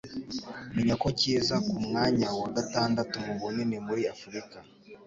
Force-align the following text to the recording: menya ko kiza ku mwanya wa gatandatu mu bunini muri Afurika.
menya 0.75 0.95
ko 1.01 1.07
kiza 1.19 1.55
ku 1.67 1.75
mwanya 1.87 2.27
wa 2.41 2.49
gatandatu 2.55 3.15
mu 3.25 3.33
bunini 3.41 3.75
muri 3.87 4.01
Afurika. 4.13 4.57